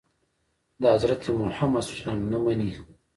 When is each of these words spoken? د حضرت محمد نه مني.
د 0.81 0.83
حضرت 0.95 1.23
محمد 1.41 1.85
نه 2.31 2.37
مني. 2.43 2.71